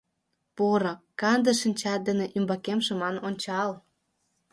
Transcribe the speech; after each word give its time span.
Поро, 0.55 0.93
канде 1.21 1.51
шинчат 1.61 1.99
дене 2.07 2.25
Ӱмбакем 2.37 2.79
шыман 2.85 3.15
ончал. 3.27 3.71